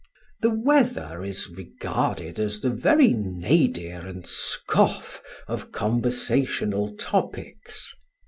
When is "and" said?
3.99-4.25